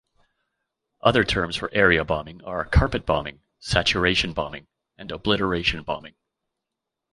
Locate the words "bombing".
2.03-2.43, 3.05-3.43, 4.33-4.65, 5.83-6.15